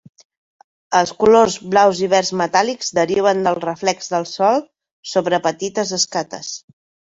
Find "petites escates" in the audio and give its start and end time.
5.47-6.53